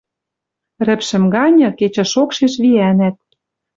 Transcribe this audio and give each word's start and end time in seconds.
Рӹпшӹм 0.85 1.23
ганьы, 1.33 1.69
кечӹ 1.79 2.03
шокшеш 2.11 2.53
виӓнӓт. 2.63 3.17